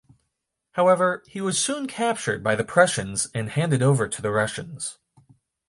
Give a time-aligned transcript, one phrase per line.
[0.71, 4.97] However, he was soon captured by the Prussians and handed over to the Russians.